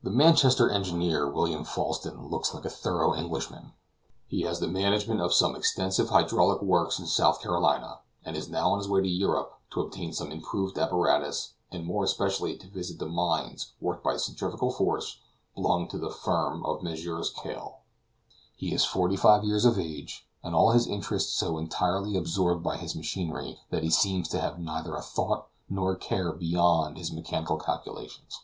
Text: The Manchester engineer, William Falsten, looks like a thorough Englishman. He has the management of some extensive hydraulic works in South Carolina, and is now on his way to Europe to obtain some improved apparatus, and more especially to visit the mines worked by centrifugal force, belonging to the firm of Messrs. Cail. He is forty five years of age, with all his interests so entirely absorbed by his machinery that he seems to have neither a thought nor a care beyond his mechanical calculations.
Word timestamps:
The 0.00 0.14
Manchester 0.14 0.70
engineer, 0.70 1.28
William 1.30 1.64
Falsten, 1.64 2.28
looks 2.30 2.54
like 2.54 2.64
a 2.64 2.70
thorough 2.70 3.14
Englishman. 3.14 3.74
He 4.26 4.40
has 4.42 4.58
the 4.58 4.66
management 4.66 5.20
of 5.20 5.34
some 5.34 5.54
extensive 5.54 6.08
hydraulic 6.08 6.62
works 6.62 6.98
in 6.98 7.04
South 7.04 7.42
Carolina, 7.42 7.98
and 8.24 8.34
is 8.34 8.48
now 8.48 8.70
on 8.72 8.78
his 8.78 8.88
way 8.88 9.02
to 9.02 9.08
Europe 9.08 9.58
to 9.72 9.82
obtain 9.82 10.14
some 10.14 10.32
improved 10.32 10.78
apparatus, 10.78 11.52
and 11.70 11.84
more 11.84 12.04
especially 12.04 12.56
to 12.56 12.68
visit 12.68 12.98
the 12.98 13.04
mines 13.04 13.74
worked 13.82 14.02
by 14.02 14.16
centrifugal 14.16 14.70
force, 14.72 15.18
belonging 15.54 15.88
to 15.88 15.98
the 15.98 16.08
firm 16.10 16.64
of 16.64 16.82
Messrs. 16.82 17.28
Cail. 17.42 17.80
He 18.56 18.72
is 18.72 18.86
forty 18.86 19.16
five 19.16 19.44
years 19.44 19.66
of 19.66 19.78
age, 19.78 20.26
with 20.42 20.54
all 20.54 20.70
his 20.70 20.86
interests 20.86 21.34
so 21.34 21.58
entirely 21.58 22.16
absorbed 22.16 22.62
by 22.62 22.78
his 22.78 22.96
machinery 22.96 23.58
that 23.68 23.82
he 23.82 23.90
seems 23.90 24.26
to 24.30 24.40
have 24.40 24.58
neither 24.58 24.94
a 24.94 25.02
thought 25.02 25.48
nor 25.68 25.92
a 25.92 25.98
care 25.98 26.32
beyond 26.32 26.96
his 26.96 27.12
mechanical 27.12 27.58
calculations. 27.58 28.40